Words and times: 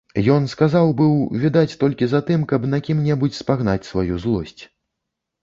Ён 0.35 0.45
сказаў 0.51 0.87
быў, 1.01 1.11
відаць, 1.43 1.77
толькі 1.83 2.07
затым, 2.15 2.47
каб 2.53 2.67
на 2.73 2.81
кім-небудзь 2.89 3.41
спагнаць 3.43 3.79
сваю 3.91 4.21
злосць. 4.27 4.59